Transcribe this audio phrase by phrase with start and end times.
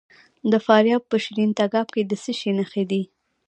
[0.51, 3.01] د فاریاب په شیرین تګاب کې د څه شي نښې دي؟